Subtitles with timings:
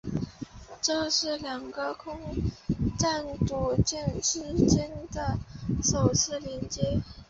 [0.81, 2.41] 这是两个空间
[2.97, 5.37] 站组件之间的
[5.83, 7.01] 首次连接。